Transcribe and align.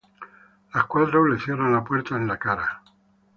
Las 0.73 0.85
cuatro 0.85 1.27
le 1.27 1.39
cierran 1.39 1.73
la 1.73 1.83
puerta 1.83 2.15
en 2.15 2.25
la 2.25 2.35
cara. 2.39 2.81